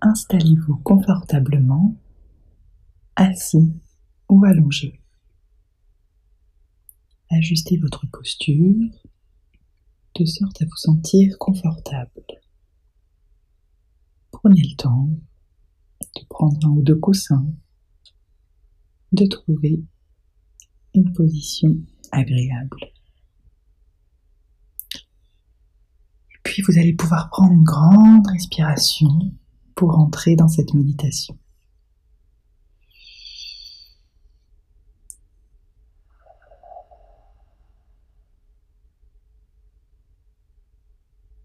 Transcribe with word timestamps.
installez-vous 0.00 0.76
confortablement, 0.78 1.96
assis 3.16 3.72
ou 4.28 4.44
allongé. 4.44 5.00
Ajustez 7.30 7.76
votre 7.78 8.06
posture 8.10 8.90
de 10.14 10.24
sorte 10.24 10.62
à 10.62 10.64
vous 10.64 10.76
sentir 10.76 11.36
confortable. 11.38 12.24
Prenez 14.30 14.62
le 14.62 14.76
temps 14.76 15.10
de 16.14 16.24
prendre 16.28 16.66
un 16.66 16.70
ou 16.70 16.82
deux 16.82 16.96
coussins, 16.96 17.46
de 19.12 19.26
trouver 19.26 19.84
une 20.94 21.12
position 21.12 21.76
agréable. 22.12 22.78
Puis 26.42 26.62
vous 26.62 26.78
allez 26.78 26.94
pouvoir 26.94 27.28
prendre 27.28 27.52
une 27.52 27.64
grande 27.64 28.26
respiration 28.28 29.32
pour 29.76 29.98
entrer 29.98 30.36
dans 30.36 30.48
cette 30.48 30.72
méditation. 30.72 31.38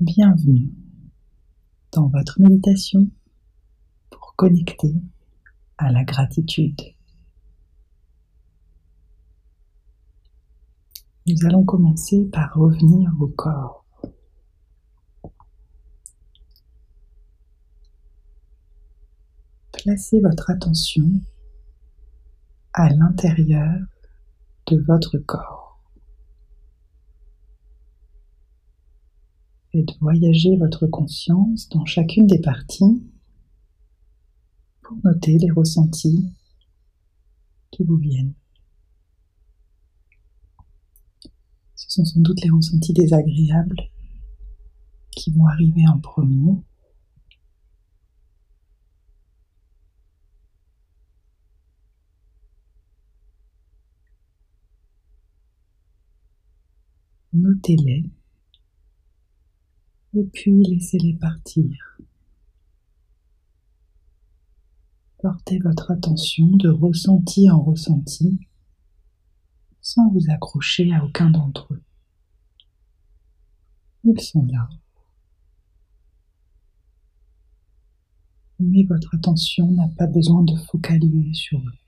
Bienvenue 0.00 0.72
dans 1.92 2.08
votre 2.08 2.40
méditation 2.40 3.08
pour 4.10 4.34
connecter 4.36 4.94
à 5.76 5.92
la 5.92 6.04
gratitude. 6.04 6.80
Nous 11.26 11.46
allons 11.46 11.64
commencer 11.64 12.24
par 12.32 12.54
revenir 12.54 13.12
au 13.20 13.28
corps. 13.28 13.83
Placez 19.82 20.20
votre 20.20 20.50
attention 20.50 21.10
à 22.72 22.88
l'intérieur 22.88 23.80
de 24.66 24.78
votre 24.78 25.18
corps. 25.18 25.80
Faites 29.72 29.98
voyager 30.00 30.56
votre 30.56 30.86
conscience 30.86 31.68
dans 31.68 31.84
chacune 31.84 32.26
des 32.26 32.40
parties 32.40 33.02
pour 34.82 34.96
noter 35.04 35.38
les 35.38 35.50
ressentis 35.50 36.32
qui 37.72 37.82
vous 37.84 37.96
viennent. 37.96 38.34
Ce 41.74 41.90
sont 41.90 42.04
sans 42.04 42.20
doute 42.20 42.40
les 42.42 42.50
ressentis 42.50 42.92
désagréables 42.92 43.90
qui 45.10 45.32
vont 45.32 45.46
arriver 45.46 45.82
en 45.88 45.98
premier. 45.98 46.62
Notez-les 57.34 58.04
et 60.14 60.24
puis 60.32 60.62
laissez-les 60.62 61.14
partir. 61.14 61.98
Portez 65.20 65.58
votre 65.58 65.90
attention 65.90 66.46
de 66.46 66.68
ressenti 66.68 67.50
en 67.50 67.60
ressenti 67.60 68.38
sans 69.80 70.08
vous 70.10 70.30
accrocher 70.30 70.94
à 70.94 71.04
aucun 71.04 71.30
d'entre 71.30 71.74
eux. 71.74 71.82
Ils 74.04 74.20
sont 74.20 74.46
là. 74.46 74.68
Mais 78.60 78.84
votre 78.84 79.12
attention 79.16 79.72
n'a 79.72 79.88
pas 79.98 80.06
besoin 80.06 80.44
de 80.44 80.54
focaliser 80.54 81.34
sur 81.34 81.58
eux. 81.58 81.83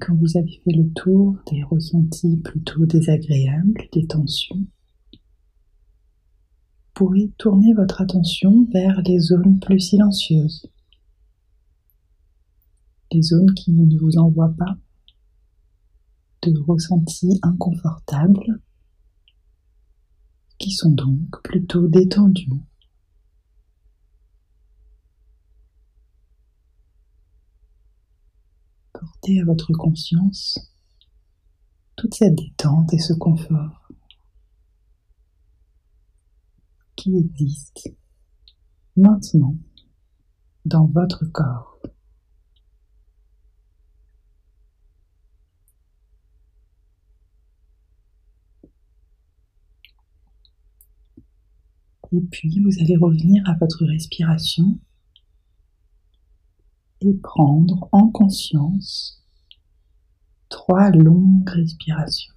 Quand 0.00 0.14
vous 0.14 0.36
avez 0.36 0.60
fait 0.64 0.72
le 0.72 0.92
tour 0.92 1.38
des 1.50 1.62
ressentis 1.64 2.36
plutôt 2.36 2.86
désagréables, 2.86 3.88
des 3.92 4.06
tensions, 4.06 4.66
vous 5.12 5.18
pourrez 6.94 7.32
tourner 7.36 7.74
votre 7.74 8.00
attention 8.00 8.64
vers 8.72 9.00
les 9.02 9.18
zones 9.18 9.58
plus 9.58 9.80
silencieuses, 9.80 10.70
les 13.10 13.22
zones 13.22 13.52
qui 13.54 13.72
ne 13.72 13.98
vous 13.98 14.18
envoient 14.18 14.54
pas 14.56 14.76
de 16.42 16.56
ressentis 16.60 17.40
inconfortables, 17.42 18.60
qui 20.58 20.70
sont 20.70 20.90
donc 20.90 21.42
plutôt 21.42 21.88
détendus. 21.88 22.48
À 29.24 29.44
votre 29.44 29.72
conscience 29.72 30.58
toute 31.94 32.12
cette 32.12 32.34
détente 32.34 32.92
et 32.92 32.98
ce 32.98 33.12
confort 33.12 33.88
qui 36.96 37.16
existe 37.16 37.94
maintenant 38.96 39.54
dans 40.64 40.86
votre 40.86 41.24
corps. 41.26 41.78
Et 52.12 52.20
puis 52.32 52.60
vous 52.60 52.80
allez 52.80 52.96
revenir 52.96 53.48
à 53.48 53.54
votre 53.54 53.86
respiration 53.86 54.80
et 57.04 57.14
prendre 57.14 57.88
en 57.92 58.08
conscience 58.08 59.22
trois 60.48 60.90
longues 60.90 61.48
respirations. 61.48 62.34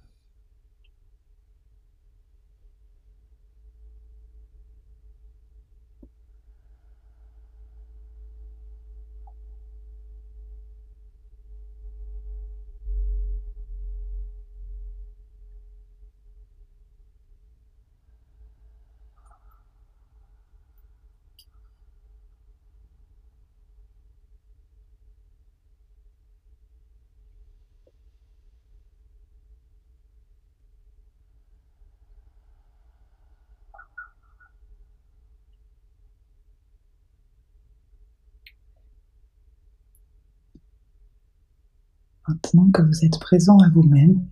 Maintenant 42.28 42.70
que 42.72 42.82
vous 42.82 43.04
êtes 43.04 43.20
présent 43.20 43.58
à 43.58 43.70
vous-même, 43.70 44.28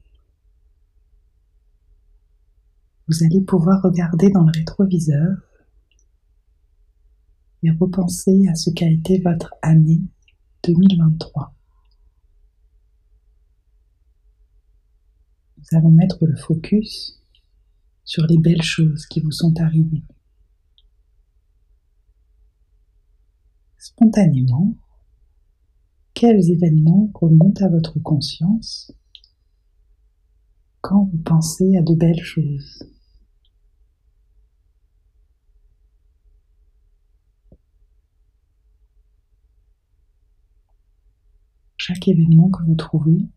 vous 3.07 3.23
allez 3.23 3.41
pouvoir 3.41 3.83
regarder 3.83 4.31
dans 4.31 4.43
le 4.43 4.51
rétroviseur 4.53 5.37
et 7.63 7.71
repenser 7.71 8.49
à 8.51 8.55
ce 8.57 8.71
qu'a 8.71 8.91
été 8.91 9.21
votre 9.21 9.55
année 9.63 10.01
2023. 10.65 11.55
Nous 15.59 15.79
allons 15.79 15.91
mettre 15.91 16.27
le 16.27 16.37
focus 16.37 17.23
sur 18.05 18.27
les 18.27 18.39
belles 18.39 18.63
choses 18.63 19.07
qui 19.07 19.21
vous 19.21 19.31
sont 19.31 19.61
arrivées. 19.61 20.03
Spontanément, 23.79 24.75
quels 26.25 26.51
événements 26.51 27.11
remontent 27.13 27.67
à 27.67 27.69
votre 27.69 27.99
conscience 27.99 28.91
quand 30.81 31.05
vous 31.05 31.19
pensez 31.19 31.77
à 31.77 31.83
de 31.83 31.95
belles 31.95 32.23
choses? 32.23 32.83
Chaque 41.77 42.09
événement 42.09 42.49
que 42.49 42.63
vous 42.63 42.75
trouvez, 42.75 43.29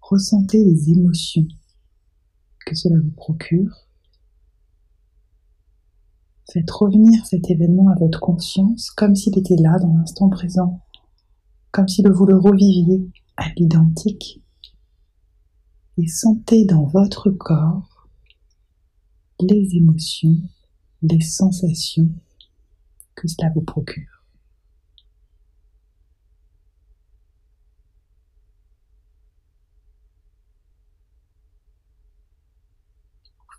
ressentez 0.00 0.64
les 0.64 0.90
émotions 0.90 1.46
que 2.66 2.74
cela 2.74 2.98
vous 2.98 3.12
procure 3.12 3.89
Faites 6.48 6.70
revenir 6.70 7.24
cet 7.26 7.50
événement 7.50 7.88
à 7.88 7.98
votre 7.98 8.20
conscience 8.20 8.90
comme 8.90 9.14
s'il 9.14 9.38
était 9.38 9.56
là 9.56 9.78
dans 9.78 9.96
l'instant 9.96 10.28
présent, 10.28 10.80
comme 11.70 11.88
si 11.88 12.02
vous 12.02 12.26
le 12.26 12.38
reviviez 12.38 13.08
à 13.36 13.48
l'identique. 13.56 14.42
Et 15.96 16.06
sentez 16.06 16.64
dans 16.64 16.84
votre 16.84 17.30
corps 17.30 18.08
les 19.40 19.76
émotions, 19.76 20.36
les 21.02 21.20
sensations 21.20 22.10
que 23.14 23.28
cela 23.28 23.50
vous 23.54 23.62
procure. 23.62 24.19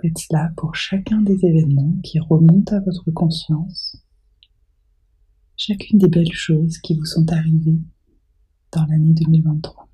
Faites 0.02 0.18
cela 0.18 0.52
pour 0.58 0.74
chacun 0.74 1.22
des 1.22 1.46
événements 1.46 1.96
qui 2.04 2.20
remontent 2.20 2.76
à 2.76 2.80
votre 2.80 3.12
conscience, 3.12 4.04
chacune 5.56 6.00
des 6.00 6.08
belles 6.08 6.34
choses 6.34 6.80
qui 6.80 6.96
vous 6.96 7.06
sont 7.06 7.32
arrivées 7.32 7.80
dans 8.72 8.84
l'année 8.88 9.14
2023. 9.14 9.88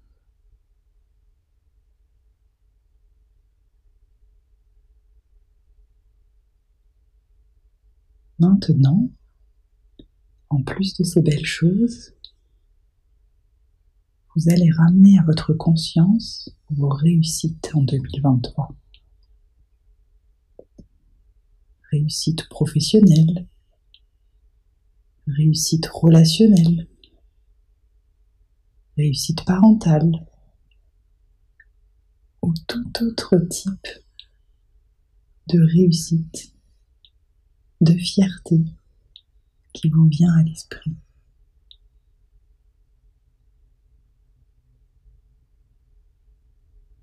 Maintenant, 8.40 9.10
en 10.50 10.64
plus 10.64 10.96
de 10.96 11.04
ces 11.04 11.22
belles 11.22 11.46
choses, 11.46 12.14
vous 14.38 14.50
allez 14.50 14.72
ramener 14.72 15.20
à 15.20 15.24
votre 15.24 15.52
conscience 15.52 16.50
vos 16.70 16.88
réussites 16.88 17.72
en 17.74 17.82
2023 17.82 18.74
réussite 21.92 22.48
professionnelle, 22.50 23.48
réussite 25.28 25.86
relationnelle, 25.88 26.88
réussite 28.98 29.46
parentale. 29.46 30.26
Ou 32.42 32.54
tout 32.68 33.04
autre 33.04 33.38
type 33.50 33.88
de 35.48 35.60
réussite, 35.60 36.54
de 37.82 37.94
fierté 37.94 38.64
qui 39.74 39.90
vous 39.90 40.08
vient 40.08 40.34
à 40.34 40.44
l'esprit. 40.44 40.96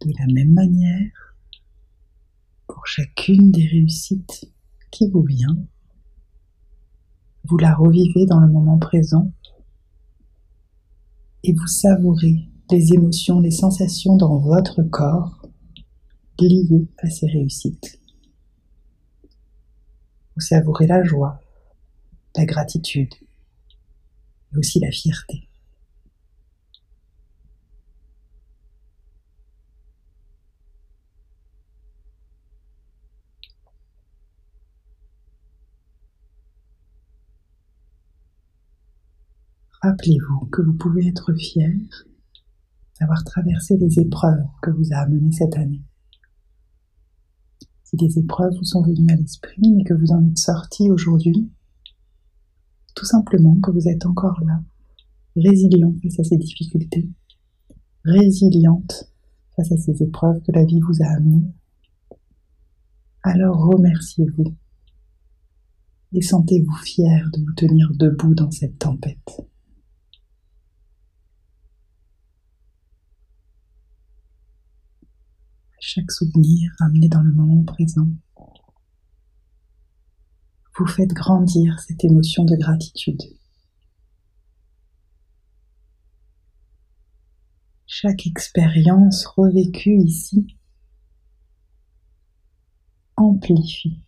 De 0.00 0.12
la 0.18 0.26
même 0.32 0.52
manière, 0.52 1.36
pour 2.66 2.86
chacune 2.86 3.50
des 3.50 3.66
réussites 3.66 4.53
qui 4.94 5.08
vous 5.08 5.22
vient. 5.22 5.58
Vous 7.42 7.58
la 7.58 7.74
revivez 7.74 8.26
dans 8.26 8.38
le 8.38 8.46
moment 8.46 8.78
présent 8.78 9.32
et 11.42 11.52
vous 11.52 11.66
savourez 11.66 12.48
les 12.70 12.94
émotions, 12.94 13.40
les 13.40 13.50
sensations 13.50 14.16
dans 14.16 14.38
votre 14.38 14.82
corps 14.84 15.42
liées 16.38 16.86
à 16.98 17.10
ces 17.10 17.26
réussites. 17.26 18.00
Vous 20.36 20.40
savourez 20.40 20.86
la 20.86 21.02
joie, 21.02 21.40
la 22.36 22.44
gratitude 22.44 23.12
et 24.52 24.56
aussi 24.56 24.78
la 24.78 24.92
fierté. 24.92 25.43
Rappelez-vous 39.84 40.46
que 40.46 40.62
vous 40.62 40.72
pouvez 40.72 41.06
être 41.08 41.34
fier 41.34 41.70
d'avoir 42.98 43.22
traversé 43.22 43.76
les 43.76 44.00
épreuves 44.00 44.46
que 44.62 44.70
vous 44.70 44.94
a 44.94 45.00
amenées 45.00 45.30
cette 45.30 45.58
année. 45.58 45.82
Si 47.82 47.94
des 47.96 48.18
épreuves 48.18 48.54
vous 48.56 48.64
sont 48.64 48.80
venues 48.80 49.12
à 49.12 49.16
l'esprit 49.16 49.74
mais 49.76 49.84
que 49.84 49.92
vous 49.92 50.10
en 50.12 50.24
êtes 50.24 50.38
sorti 50.38 50.90
aujourd'hui, 50.90 51.50
tout 52.94 53.04
simplement 53.04 53.60
que 53.60 53.72
vous 53.72 53.86
êtes 53.86 54.06
encore 54.06 54.40
là, 54.46 54.62
résilient 55.36 55.94
face 56.02 56.20
à 56.20 56.24
ces 56.24 56.38
difficultés, 56.38 57.10
résiliente 58.06 59.12
face 59.54 59.70
à 59.70 59.76
ces 59.76 60.02
épreuves 60.02 60.40
que 60.44 60.52
la 60.52 60.64
vie 60.64 60.80
vous 60.80 61.02
a 61.02 61.14
amenées, 61.14 61.52
alors 63.22 63.58
remerciez-vous 63.66 64.56
et 66.14 66.22
sentez-vous 66.22 66.76
fier 66.76 67.28
de 67.34 67.42
vous 67.42 67.52
tenir 67.52 67.90
debout 67.98 68.34
dans 68.34 68.50
cette 68.50 68.78
tempête. 68.78 69.44
Chaque 75.86 76.10
souvenir 76.10 76.72
ramené 76.78 77.10
dans 77.10 77.20
le 77.20 77.30
moment 77.30 77.62
présent. 77.62 78.08
Vous 80.78 80.86
faites 80.86 81.12
grandir 81.12 81.78
cette 81.80 82.02
émotion 82.04 82.44
de 82.44 82.56
gratitude. 82.56 83.20
Chaque 87.86 88.26
expérience 88.26 89.26
revécue 89.26 89.98
ici 89.98 90.56
amplifie 93.16 94.00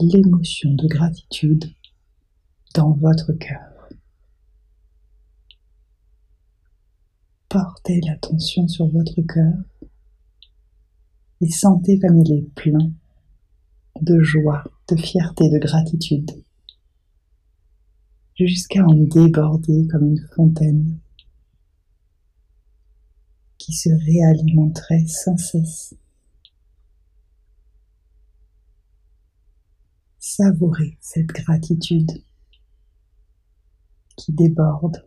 l'émotion 0.00 0.74
de 0.74 0.86
gratitude 0.86 1.72
dans 2.74 2.92
votre 2.92 3.32
cœur. 3.32 3.88
Portez 7.48 8.02
l'attention 8.02 8.68
sur 8.68 8.86
votre 8.86 9.22
cœur 9.22 9.54
et 11.40 11.50
sentez 11.50 11.98
comme 11.98 12.18
il 12.18 12.32
est 12.32 12.54
plein 12.54 12.92
de 14.00 14.20
joie, 14.20 14.64
de 14.88 14.96
fierté, 14.96 15.48
de 15.50 15.58
gratitude, 15.58 16.30
jusqu'à 18.34 18.84
en 18.84 18.94
déborder 18.94 19.86
comme 19.88 20.10
une 20.10 20.28
fontaine 20.34 20.98
qui 23.58 23.72
se 23.72 23.90
réalimenterait 23.90 25.06
sans 25.06 25.36
cesse. 25.36 25.94
Savourez 30.18 30.96
cette 31.00 31.26
gratitude 31.26 32.22
qui 34.16 34.32
déborde 34.32 35.06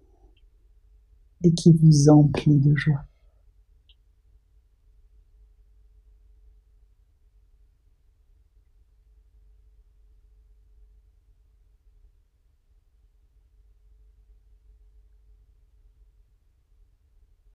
et 1.43 1.53
qui 1.53 1.71
vous 1.73 2.09
emplit 2.09 2.59
de 2.59 2.75
joie. 2.75 3.05